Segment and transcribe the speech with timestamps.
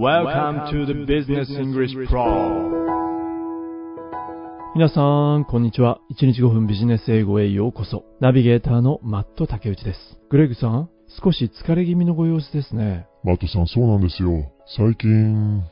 [0.00, 2.24] Welcome to the Business English Pro
[4.74, 6.00] 皆さん、こんにちは。
[6.18, 8.04] 1日5分ビジネス英語へようこそ。
[8.18, 9.98] ナビゲーターのマット竹内です。
[10.30, 10.88] グレグさん、
[11.22, 13.08] 少し疲れ気味のご様子ですね。
[13.24, 14.50] マットさん、そうなんですよ。
[14.78, 15.62] 最近、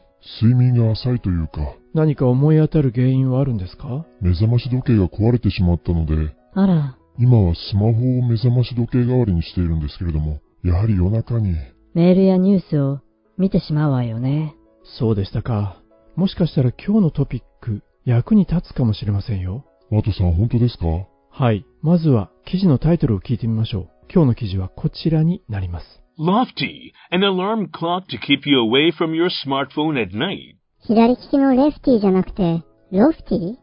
[0.43, 4.05] 睡眠が浅いというか、何か思い当たる原因はあるんですか？
[4.21, 7.93] 目覚まし時計が壊れてしまったので、あら、今はスマホを
[8.29, 11.55] 目覚まし時計代わりにしているんですけれども、やはり夜中に、
[11.95, 13.01] メールやニュースを
[13.39, 14.55] 見てしまうわよね。
[14.99, 15.81] そうでしたか。
[16.17, 19.65] もしかしたら今日のトピック、役に立つかもしれませんよ。
[19.91, 20.87] マットさん、本当ですか？
[21.31, 21.65] はい。
[21.83, 23.89] まずは、記事のタイトルを聞いてみましょう。
[24.13, 26.03] 今日の記事はこちらになります。
[26.19, 30.57] Lofty, an alarm clock to keep you away from your smartphone at night.
[30.81, 33.55] 左利きのレフティーじゃなくて、ロフティー？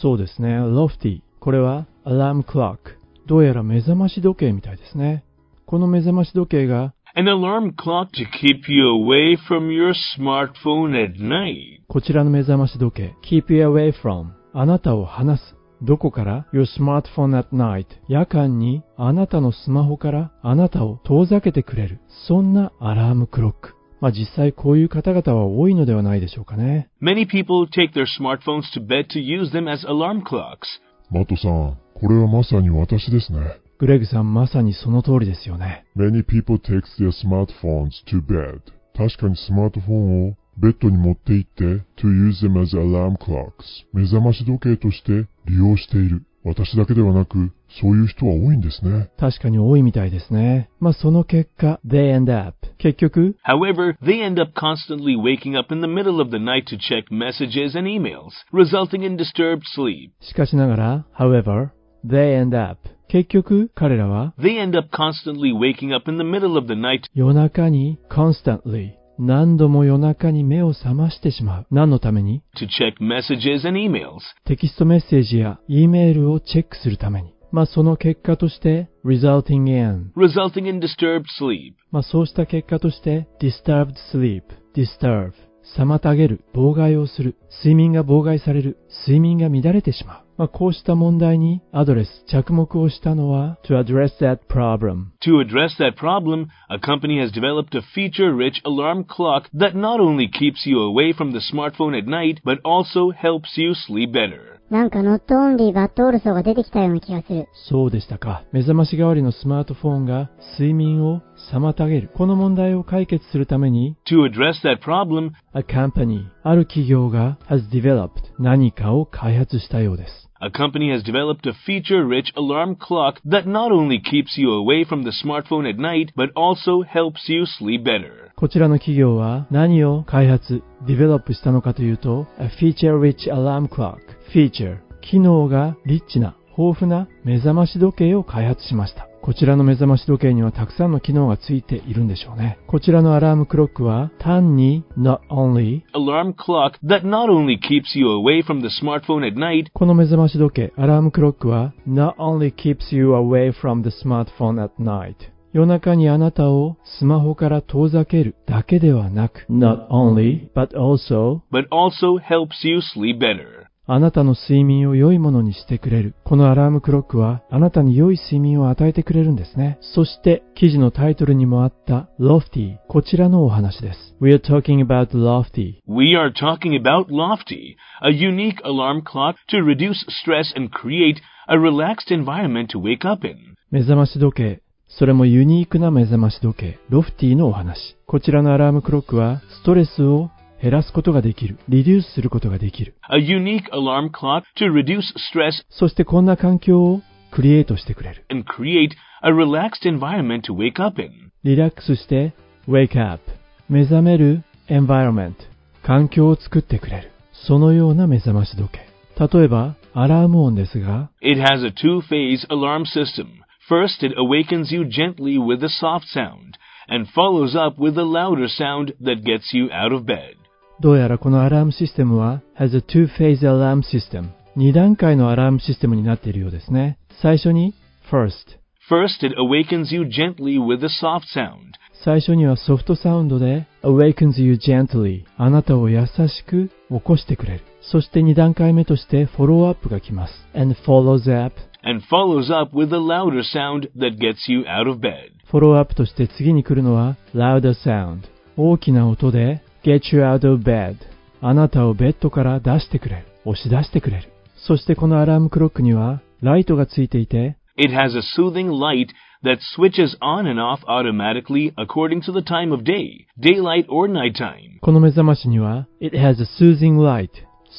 [0.00, 1.22] そうですね、Lofty。
[1.40, 2.78] これは Alarm Clock。
[3.26, 5.24] どうやら目覚まし時計みたいですね。
[5.64, 11.80] この目覚まし時計が An alarm clock to keep you away from your smartphone at night.
[11.88, 15.56] こちらの目覚まし時計 Keep you away from あなたを離す。
[15.80, 22.00] どこから ?Your smartphone at night 夜間にあなたのスマホからあなたを遠ざけてくれる。
[22.28, 23.72] そんなアラームクロック。
[24.02, 26.90] まあ実際こういう方々は多いのではないでしょうかね。
[27.00, 30.66] Many people take their smartphones to bed to use them as alarm clocks.
[31.10, 33.38] マットさん、これはまさに私ですね。
[33.78, 35.84] グレグさんまさにその通りですよね。
[35.96, 38.60] Many people take their smartphones to bed.
[38.96, 43.84] 確かにスマートフォンをベッドに持って行って to use them as alarm clocks.
[43.92, 46.22] 目覚まし時計として利用している。
[46.46, 49.10] 私だけではなく、そういう人は多いんですね。
[49.18, 50.70] 確かに多いみたいですね。
[50.78, 52.56] まあその結果、they end up。
[52.78, 57.76] 結局、However, they end up constantly waking up in the middle of the night to check messages
[57.76, 60.12] and emails, resulting in disturbed sleep.
[60.20, 61.70] しかしながら、however,
[62.06, 62.95] they end up。
[63.16, 71.66] 結局、彼らは They end up constantly waking up in the middle of the night 夜中に constantly 何度も夜中に目を覚ましてしまう。
[71.70, 74.18] 何のために to check messages and emails.
[74.44, 77.32] テキストメッセージや E メールをチェックするために。
[77.50, 80.12] まあその結果として resulting in。
[80.14, 81.72] resulting in disturbed sleep.
[81.90, 84.42] まあそうした結果として disturbed sleep。
[84.74, 85.32] disturb。
[85.76, 86.44] 妨げる。
[86.54, 87.36] 妨害をする。
[87.58, 88.78] 睡眠が妨害される。
[89.06, 90.26] 睡眠が乱れてしまう。
[90.38, 95.06] まあこうした問題にアドレス、着目をしたのは to address that problem。
[95.24, 100.66] To address that problem, a company has developed a feature-rich alarm clock that not only keeps
[100.66, 104.55] you away from the smartphone at night, but also helps you sleep better.
[104.68, 107.48] なんかノットオンリーバッドオルソが出てきたような気がする。
[107.68, 108.44] そうでしたか。
[108.52, 111.22] 目覚まし代わりのスマートフォンが睡眠を
[111.52, 112.10] 妨げる。
[112.14, 118.10] この問題を解決するために、To address that problem, a company、ある企業が has developed
[118.40, 120.26] 何かを開発したようです。
[120.38, 125.10] a company has developed a feature-rich alarm clock that not only keeps you away from the
[125.24, 128.32] smartphone at night, but also helps you sleep better.
[128.36, 134.15] こちらの企業は何を開発、develop したのかというと、a feature-rich alarm clock。
[134.36, 139.08] feature、機能がリッチな、豊富な目覚まし時計を開発しました。
[139.22, 142.58] こちらの目覚まし時計にはたくさんの機能がついているんでしょうね。
[142.66, 149.68] こちらのアラームクロックは単に not only Alarm clock that not only keeps you away from the smartphone at night,
[149.72, 155.14] この目覚まし時計、アラームクロックは not only keeps you away from the smartphone at night
[155.54, 163.65] 夜中にあなたをスマホから遠ざけるだけではなく not only but also but also helps you sleep better.
[163.88, 166.14] あなたの睡眠を良いものにしてくれる。
[166.24, 169.78] このアラームクロックはあなたに良い睡眠を与えてくれるんですね。
[169.80, 174.16] そして記事のタイトルにもあった Lofty こちらのお話です。
[174.20, 180.04] We are talking about Lofty We are talking about Lofty, a unique alarm clock to reduce
[180.08, 183.36] stress and create a relaxed environment to wake up in.
[183.70, 187.96] 目覚まし時計、それもユニークな目覚まし時計、ロフティのお話。
[188.06, 190.30] こちらのアラームクロックは、ストレスを
[190.62, 191.58] 減らすことができる。
[191.68, 192.94] リデュースすることができる。
[193.10, 195.02] A unique alarm clock to reduce
[195.32, 198.24] stress そしてこんな環境をクリエイトしてくれる。
[198.30, 198.90] and create
[199.22, 201.10] a relaxed environment to wake up in.
[201.44, 202.32] リラックスして、
[202.68, 203.22] wake up。
[203.68, 205.34] 目覚める environment。
[205.82, 207.12] 環境を作ってくれる。
[207.46, 208.86] そのような目覚まし時計。
[209.18, 213.26] 例えば、アラーム音ですが、It has a two-phase alarm system.
[213.68, 216.58] First, it awakens you gently with a soft sound,
[216.88, 220.36] and follows up with a louder sound that gets you out of bed.
[220.78, 224.28] どうやらこのアラームシステムは has a two-phase alarm system。
[224.58, 226.98] 2段階のアラームシステムになっているようですね。
[227.22, 227.74] 最初に
[228.10, 228.58] first。
[228.90, 231.72] First, it awakens you gently with a soft sound.
[232.04, 237.60] 最初にはソフトサウンドで awakens you gently あなたを優しく起こしてくれる。
[237.80, 240.32] そして2段階目としてフォローアップが来ます。
[240.54, 245.32] and follows up and follows up with a louder sound that gets you out of bed.
[245.50, 248.24] フォローアップとして次に来るのは louder sound
[248.58, 250.96] 大きな音で get you out of bed
[251.40, 253.26] あなたをベッドから出してくれる。
[253.44, 254.32] 押し出してくれる。
[254.66, 259.10] そしてこのアラームクロックにはライトがついていて、It has a soothing light
[259.44, 264.80] that switches on and off automatically according to the time of day, daylight or nighttime.
[264.80, 267.28] この目覚ましには It has a soothing light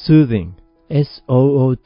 [0.08, 0.52] soothing
[0.88, 1.76] S-O-O-T-H-I-N-G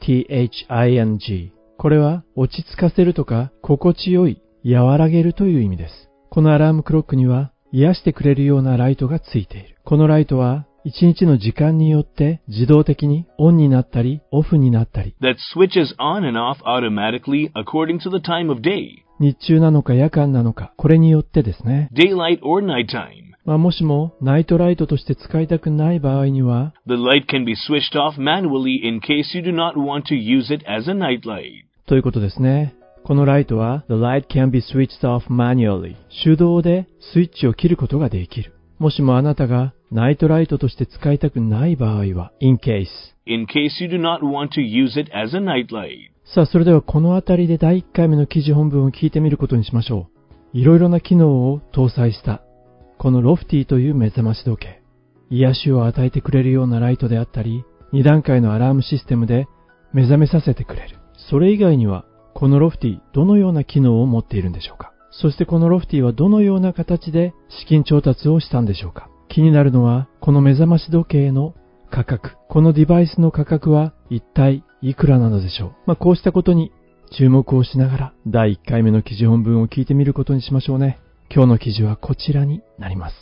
[1.77, 9.77] これは落ち着かせるとか心地よい和らげるという意味ですこのアラームクロックには癒してくれるようなライトがついている。
[9.83, 15.15] このライトは、一日の時間によって自動的にオンになったり、オフになったり。
[19.19, 21.89] 日中なのか夜間なのか、これによってですね。
[23.43, 26.73] まあもしも、ナイトライトとして使いたくない場合には、
[31.87, 32.75] ということですね。
[33.03, 38.53] このライトは The light can be switched off manually 手動でスイッチを切ることができる。
[38.79, 42.87] もしもあなたがナイトライトとして使いたくない場合は in case
[43.25, 46.11] In case you do not want to use it as a nightlight.
[46.33, 50.07] さあそれではこのあたりで第1回目の記事本文を聞いてみることにしましょ
[50.53, 50.57] う。
[50.57, 52.41] いろいろな機能を搭載した
[52.97, 54.81] このロフティという目覚まし時計。
[55.29, 59.47] 癒しを与えてくれるようなライトであったり、2段階のアラームシステムで
[59.93, 60.99] 目覚めさせてくれる。
[61.29, 64.91] それ以外には、このロフティどのような機能を持っているんでしょうか？
[65.11, 69.09] そしてこのロフティはどのような形で資金調達をしたんでしょうか？
[69.29, 71.55] 気になるのは、この目覚まし時計の
[71.89, 72.35] 価格。
[72.49, 75.73] このデバイスの価格は一体いくらなのでしょう？
[75.85, 76.71] まあ、こうしたことに
[77.17, 80.99] 注目をしながら第1回目の記事本文を聞いてみることにしましょうね。
[81.33, 83.15] 今日の記事はこちらになります。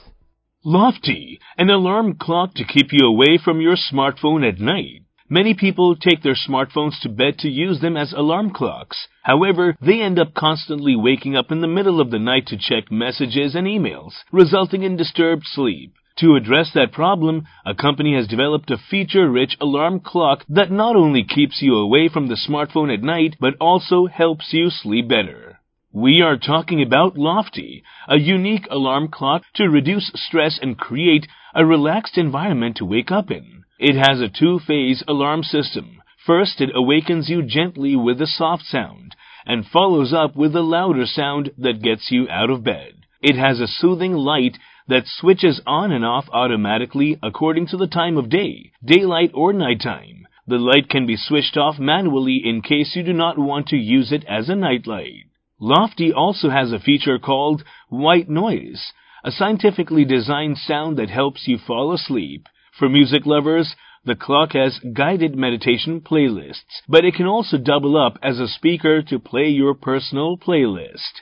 [0.65, 5.03] Lofty, an alarm clock to keep you away from your smartphone at night.
[5.33, 9.07] Many people take their smartphones to bed to use them as alarm clocks.
[9.23, 12.91] However, they end up constantly waking up in the middle of the night to check
[12.91, 15.93] messages and emails, resulting in disturbed sleep.
[16.17, 21.23] To address that problem, a company has developed a feature-rich alarm clock that not only
[21.23, 25.59] keeps you away from the smartphone at night, but also helps you sleep better.
[25.93, 31.25] We are talking about Lofty, a unique alarm clock to reduce stress and create
[31.55, 33.60] a relaxed environment to wake up in.
[33.83, 36.03] It has a two-phase alarm system.
[36.23, 41.07] First, it awakens you gently with a soft sound, and follows up with a louder
[41.07, 42.93] sound that gets you out of bed.
[43.23, 48.17] It has a soothing light that switches on and off automatically according to the time
[48.17, 50.27] of day, daylight or nighttime.
[50.45, 54.11] The light can be switched off manually in case you do not want to use
[54.11, 55.25] it as a nightlight.
[55.59, 58.93] Lofty also has a feature called white noise,
[59.23, 62.45] a scientifically designed sound that helps you fall asleep.
[62.77, 63.75] For music lovers,
[64.05, 69.01] the clock has guided meditation playlists, but it can also double up as a speaker
[69.03, 71.21] to play your personal playlist.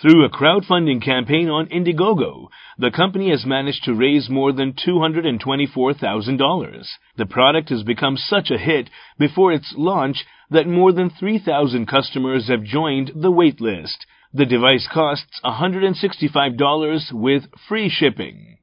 [0.00, 2.48] Through a crowdfunding campaign on Indiegogo,
[2.78, 6.96] the company has managed to raise more than $224,000.
[7.16, 8.88] The product has become such a hit
[9.18, 14.06] before its launch that more than 3,000 customers have joined the waitlist.
[14.32, 18.59] The device costs $165 with free shipping.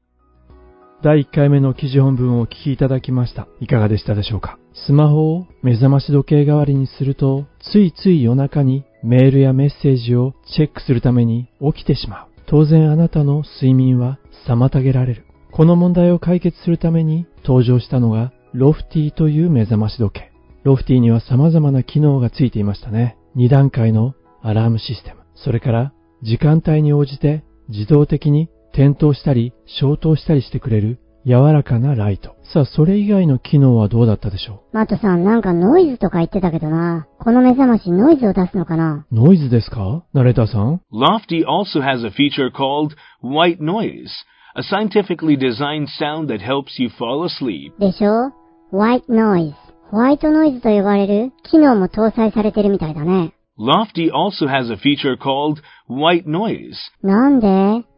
[1.04, 3.48] 第1回目の記事本文をお聞きいただきました。
[3.62, 4.58] いかがでしたでしょうか？
[4.88, 12.28] スマホを目覚まし時計代わりにすると、ついつい夜中にメールやメッセージをチェックするために起きてしまう。
[12.48, 14.18] 当然あなたの睡眠は
[14.48, 15.26] 妨げられる。
[15.52, 20.32] この問題を解決するために登場したのがロフティという目覚まし時計。
[20.64, 23.18] ロフティには様々な機能がついていましたね。
[23.36, 25.22] 2段階のアラームシステム。
[25.36, 25.94] それから
[26.24, 32.36] 時間帯に応じて自動的に点灯したり消灯したりしてくれる柔らかなライト。
[32.54, 37.08] さあ、それ以外の機能はどうだったでしょマットさん、なんかノイズとか言ってたけどな。
[37.20, 39.06] この目覚ましノイズを出すのかな？
[39.12, 40.06] うノイズですか？
[40.14, 44.08] ナレーターさん？Lofty also has a feature called white noise,
[44.56, 47.78] a scientifically designed sound that helps you fall asleep.
[47.80, 48.32] でしょ
[48.72, 49.54] ?white noise。
[49.90, 53.34] ホワイトノイズと呼ばれる機能も搭載されてるみたいだね。
[53.60, 56.76] Loftie also has a feature called white noise.
[57.02, 57.48] なんで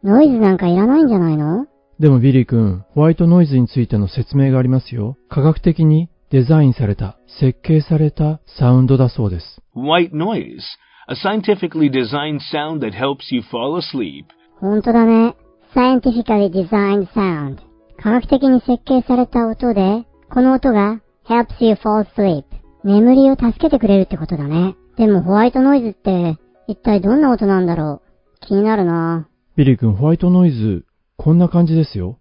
[0.02, 1.66] ノイズなんかいらないんじゃないの
[1.98, 5.16] でもビリー君、ホワイトノイズについての説明がありますよ。
[5.28, 9.60] 科学的にデザインされた、設計されたサウンドだそうです。
[9.76, 10.62] White noise,
[11.08, 14.24] a scientifically designed sound that helps you fall asleep.
[14.60, 15.36] ほんとだね。
[15.74, 17.58] scientifically designed sound。
[18.02, 22.44] 科学的に設計された音で、この音が helps you fall asleep。
[22.82, 24.74] 眠りを助けてくれるってことだね。
[25.00, 26.36] でもホワイトノイズって
[26.68, 28.02] 一体どんな音なんだろ
[28.42, 28.46] う？
[28.46, 30.84] 気になるなビリー君、ホワイトノイズ、
[31.16, 32.18] こんな感じですよ。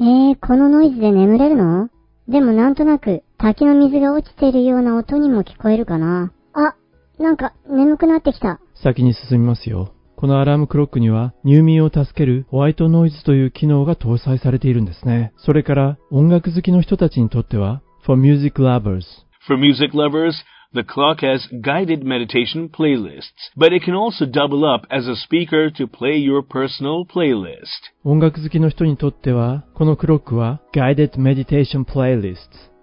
[0.00, 1.90] えー、このノイズで眠れるの？
[2.26, 6.32] でもなんとなく滝の水が落ちているような音にも聞こえるかな。
[6.54, 6.74] あ、
[7.22, 8.60] なんか眠くなってきた。
[8.82, 9.92] 先に進みますよ。
[10.16, 15.34] このアラームクロックには入眠を助けるホワイトノイズという機能が搭載されているんですね。
[15.36, 19.02] それから音楽好きの人たちにとっては For music lovers
[19.47, 24.85] For music lovers, the clock has guided meditation playlists, but it can also double up
[24.89, 27.91] as a speaker to play your personal playlist.
[28.05, 32.37] 音楽好きの人にとってはこのクロックは Guided Meditation Playlists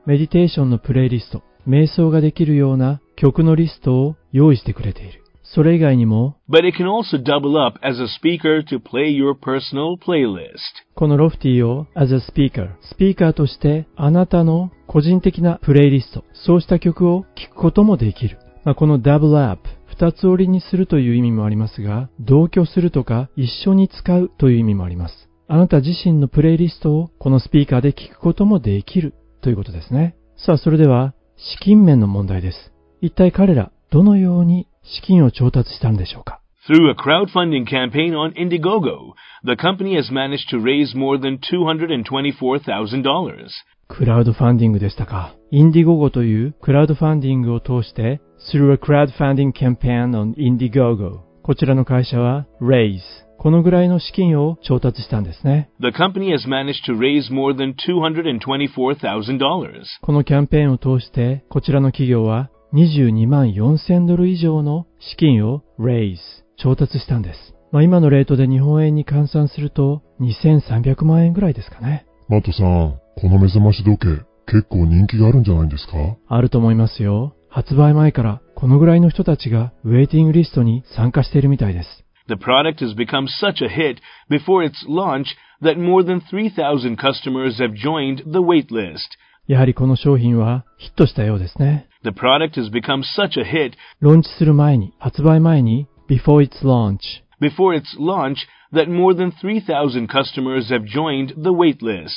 [0.07, 5.22] メディテーションのプレイリスト瞑想ができるような曲のリストを用意してくれている。
[5.54, 10.50] それ以外にも、But it can also double up as a speaker to play your personal playlist.
[10.96, 18.40] このロフティを as a speaker、スピーカーとしてあなたの個人的なプレイリスト、そうした曲を聴くこともできる。
[18.64, 25.30] まあ、この double up、二つ折りにするという意味もありますが、同居するとか一緒に使うという意味もあります。
[25.48, 30.16] あなた自身のプレイリストをこのスピーカーで聴くこともできるということですね。
[30.36, 32.74] さあ、それでは資金面の問題です。
[33.02, 43.50] 一体彼ら、どのように資金を調達したんでしょうか Through a crowdfunding campaign on Indiegogo, the company has managed to raise more than $224,000.
[43.90, 45.36] クラウドファンディングでしたか。
[45.52, 48.22] インディゴゴというクラウドファンディングを通して
[48.52, 53.02] through a crowdfunding campaign on Indiegogo こちらの会社は raise
[53.38, 55.70] このぐらいの資金を調達したんですね。
[55.82, 59.84] The company has managed to raise more than $224,000.
[60.02, 66.18] このキャンペーンを通してこちらの企業は22万4000ドル以上の資金を raise
[66.58, 67.54] 調達したんです。
[67.72, 72.08] まあ今のレートで日本円に換算すると2300万円ぐらいですかね。
[72.30, 76.18] マットさん、この目覚まし時計、結構人気があるんじゃないんですか？
[76.28, 77.36] あると思いますよ。
[77.48, 82.04] 発売前からこのぐらいの人たちがウェイティングリストに参加しているみたいです。
[82.28, 83.98] The product has become such a hit
[84.32, 85.26] before its launch
[85.62, 88.98] that more than 3,000 customers have joined the waitlist.
[89.46, 91.88] やはりこの商品はヒットしたようですね。
[92.04, 97.00] The product has become such a hit ローンチする前に、発売前に、before its launch。
[97.42, 98.36] before its launch
[98.74, 102.10] that more than 3,000 customers have joined the waitlist.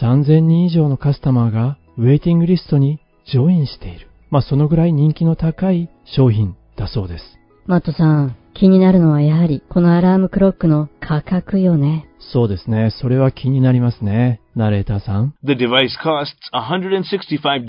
[0.00, 4.08] 3000人以上のカスタマーがウェイティングリストにジョインしている。
[4.30, 7.38] まあそのぐらい人気の高い商品だそうです。
[7.66, 12.06] マットさん、気になるのはやはりこのアラームクロックの価格よね。
[12.18, 12.90] そうですね。
[12.90, 14.40] それは気になりますね。
[14.54, 15.34] ナレーターさん。
[15.44, 17.66] The device costs $165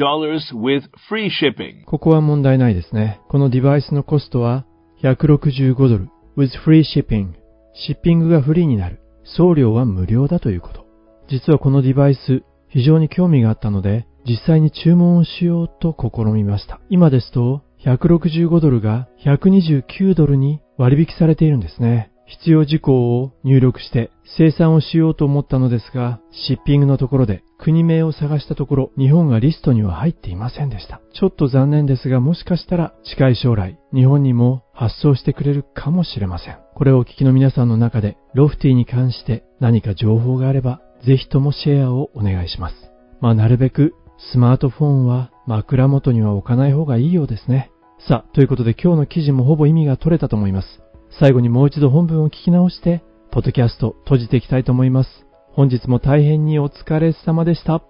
[0.53, 1.85] with free shipping.
[1.85, 3.21] ここは問題ないですね。
[3.29, 4.65] このデバイスのコストは
[5.03, 7.33] 165ドル with free shipping。
[7.73, 8.99] シッピングがフリーになる。
[9.23, 10.85] 送料は無料だということ。
[11.29, 16.79] 実はこのデバイス、非常に興味があったので、実際に注文をしようと試みました。
[16.89, 22.11] 今ですと、165ドルが129ドルに割引されているんですね。
[22.27, 31.01] 必要事項を入力して生産をしようと思ったのですが、シッピングのところで国名を探したところ、日本がリストには入っていませんでした。
[31.13, 36.57] ちょっと残念ですが、もしかしたら近い将来、日本にも発送してくれるかもしれません。
[36.73, 42.75] これをお聞きの皆さんの中で、ロフティに関して何か情報があれば、ぜひともシェアをお願いします。
[43.21, 43.93] まあ、なるべく
[44.31, 47.71] スマートフォンは枕元には置かない方がいいようですね。
[48.07, 50.84] さあ、ということで今日の記事もほぼ意味が取れたと思います。
[51.19, 55.09] 最後にもう一度本文を聞き直して、ポッドキャスト閉じていきたいと思います。
[55.53, 57.81] 本日も大変にお疲れ様でした。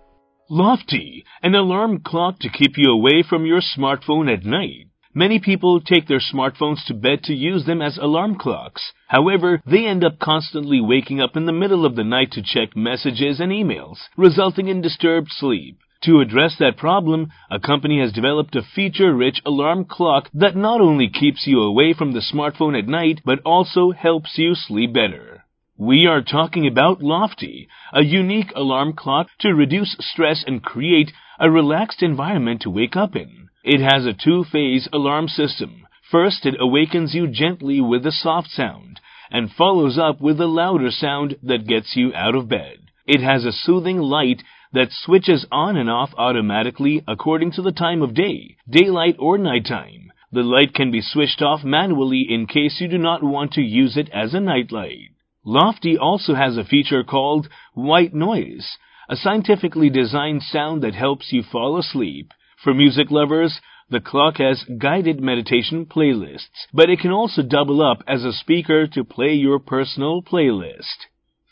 [0.51, 4.89] Lofty, an alarm clock to keep you away from your smartphone at night.
[5.15, 8.91] Many people take their smartphones to bed to use them as alarm clocks.
[9.07, 12.75] However, they end up constantly waking up in the middle of the night to check
[12.75, 15.79] messages and emails, resulting in disturbed sleep.
[16.05, 21.09] To address that problem, a company has developed a feature-rich alarm clock that not only
[21.09, 25.45] keeps you away from the smartphone at night, but also helps you sleep better.
[25.77, 31.49] We are talking about Lofty, a unique alarm clock to reduce stress and create a
[31.49, 33.49] relaxed environment to wake up in.
[33.63, 35.87] It has a two-phase alarm system.
[36.11, 38.99] First, it awakens you gently with a soft sound,
[39.31, 42.77] and follows up with a louder sound that gets you out of bed.
[43.07, 44.43] It has a soothing light
[44.75, 50.11] that switches on and off automatically according to the time of day, daylight or nighttime.
[50.33, 53.95] The light can be switched off manually in case you do not want to use
[53.95, 55.11] it as a nightlight.
[55.45, 58.77] Lofty also has a feature called white noise,
[59.07, 62.31] a scientifically designed sound that helps you fall asleep.
[62.61, 67.99] For music lovers, the clock has guided meditation playlists, but it can also double up
[68.07, 71.05] as a speaker to play your personal playlist.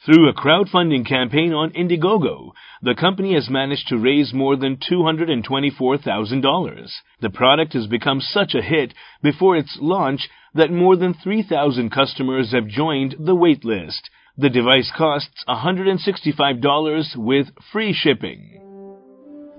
[0.08, 6.90] Through a crowdfunding campaign on Indiegogo, the company has managed to raise more than $224,000.
[7.20, 12.52] The product has become such a hit before its launch that more than 3,000 customers
[12.52, 14.00] have joined the waitlist.
[14.38, 18.62] The device costs $165 with free shipping.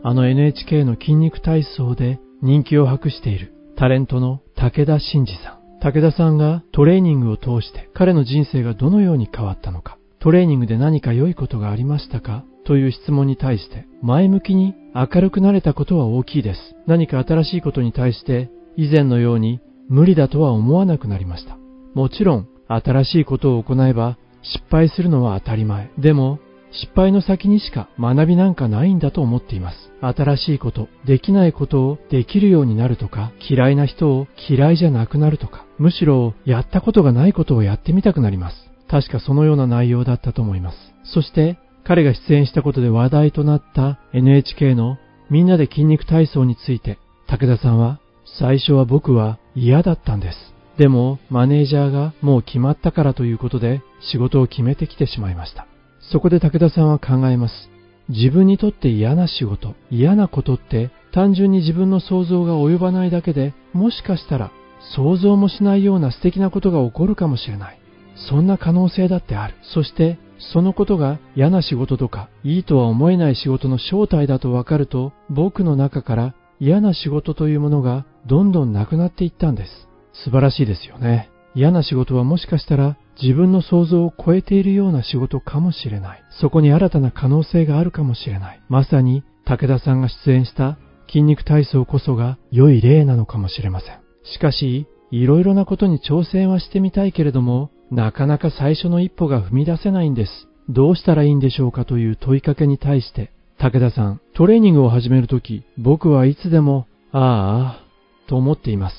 [0.04, 5.60] あの NHK の筋肉体操で人気を博しているタレントの武田真治さん。
[5.80, 12.47] 武田さんがトレーニングを通して彼の人生がどのように変わったのか、 トレーニングで何か良いことがありましたか？
[12.65, 16.61] という質問に対して前向きに明るくなれたことは大きいです。
[16.87, 21.59] 何か新しいことに対して以前のように無理だとは思わなくなりました。
[21.93, 25.91] もちろん新しいことを行えば失敗するのは当たり前。
[25.99, 26.39] でも
[26.71, 29.77] 失敗の先にしか学びなんかないんだと思っています。
[30.01, 38.57] 新しいこと、できないことをできるようになるとか、嫌いな人を嫌いじゃなくなるとか、むしろやったことがないことをやってみたくなります。
[38.95, 40.77] 確かそのような内容だったと思います。
[41.03, 44.99] そして彼が出演したことで話題となった NHK の
[45.29, 47.99] みんなで筋肉体操について、武田さんは、
[48.39, 50.37] 最初は僕は嫌だったんです。
[50.79, 53.83] でも、マネージャーがもう決まったからということで、
[54.13, 55.67] 仕事を決めてきてしまいました。
[56.13, 57.71] そこで武田さんは考えます。
[58.11, 64.53] 自分にとって嫌な仕事、嫌なことって、単純に自分の想像が及ばないだけで、もしかしたら、
[64.95, 67.84] 想像もしないような素敵なことが起こるかもしれない。
[68.17, 69.55] そんな可能性だってある。
[69.63, 70.19] そして、
[70.53, 79.89] そのことが嫌な仕事とか、いいとは思えない仕事の正体だとわかると、僕の中から嫌な仕事というものがどんどんなくなっていったんです。
[80.25, 81.31] 素晴らしいですよね。
[81.55, 86.23] 嫌な仕事はもしかしたら自分の想像を超えているような仕事かもしれない。
[86.41, 88.61] そこに新たな可能性があるかもしれない。
[88.69, 90.79] まさに武田さんが出演した
[91.09, 93.99] 筋肉体操こそが良い例なのかもしれません。
[94.25, 100.49] しかし、いろいろなことに挑戦はしてみたいけれども、なかなか最初の一歩が踏み出せないんです。
[100.69, 108.97] どうしたらいいんでしょうかという問いかけに対して、武田さん、トレーニングを始めるとき、僕はいつでも、ああ、と思っています。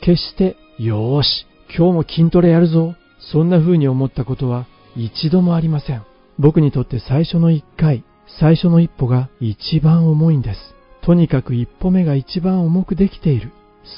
[0.00, 1.46] 決して、よーし、
[1.76, 2.96] 今日も筋トレやるぞ、
[3.32, 6.02] そんな風に思ったことは一度もありません。
[6.40, 8.02] 僕にとって最初の一回、
[8.40, 10.74] 最初の一歩が一番重いんです。
[11.02, 13.52] とにかく一歩目が一番重くできている。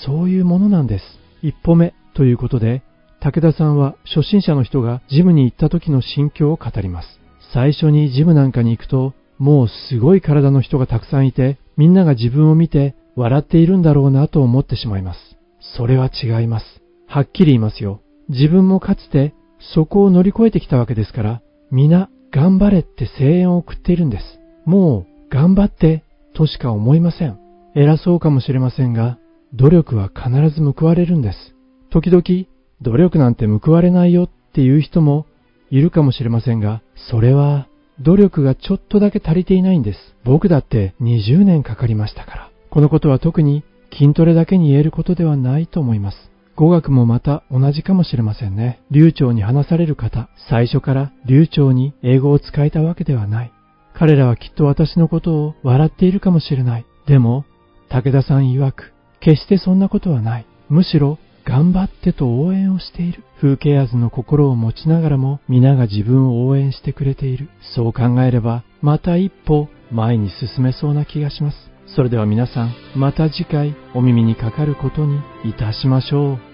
[0.05, 1.05] そういうものなんです。
[1.43, 2.83] 一歩目ということで、
[3.25, 7.09] 武田さんは初心者の人がジムに行った時の心境を語ります。
[7.55, 15.39] 最初にジムなんかに行くと、もうすごい体の人がたくさんいて、みんなが自分を見て笑っているんだろうなと思ってしまいます。
[15.59, 16.67] それは違います。
[17.07, 18.03] はっきり言いますよ。
[18.29, 19.33] 自分もかつて
[19.73, 24.25] そこを乗り越えてきたわけですから、皆頑張れって声援を送っているんです。
[24.67, 27.39] もう頑張ってとしか思いません。
[27.75, 29.19] 偉そうかもしれませんが、
[29.55, 31.55] 努力は必ず報われるんです。
[31.89, 32.54] 時々
[32.85, 35.27] 努力なんて報われないよっていう人も
[35.71, 37.67] いるかもしれませんが、それは
[38.01, 39.99] 努力がちょっとだけ足りていないんです。
[40.25, 42.51] 僕だって20年かかりましたから。
[42.71, 46.31] このことは特に筋トレだけに言えることではないと思います。
[46.57, 48.81] 語学もまた同じかもしれませんね。
[48.91, 53.53] 流暢に話される方、最初から流暢に英語を使えたわけではない。
[53.95, 56.87] 彼らはきっと私のことを笑っているかもしれない。
[57.07, 57.45] でも、
[57.89, 60.47] 武田さん曰く、決してそんなことはない。
[60.69, 63.23] むしろ頑張ってと応援をしている。
[63.41, 67.49] 風景アズの心を持ちながらも皆が自分を応援してくれている。
[67.75, 71.57] そう考えれば、また一歩前に進めそうな気がします。
[71.95, 76.54] それでは皆さん、また次回お耳にかかることにいたしましょう。